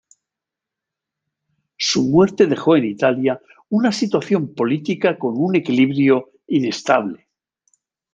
[1.77, 7.27] Su muerte dejó en Italia una situación política con un equilibrio inestable.